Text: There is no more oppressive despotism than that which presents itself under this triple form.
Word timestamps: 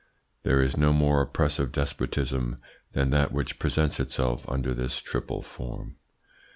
There 0.41 0.63
is 0.63 0.75
no 0.75 0.91
more 0.93 1.21
oppressive 1.21 1.71
despotism 1.71 2.57
than 2.93 3.11
that 3.11 3.31
which 3.31 3.59
presents 3.59 3.99
itself 3.99 4.49
under 4.49 4.73
this 4.73 4.99
triple 4.99 5.43
form. 5.43 5.97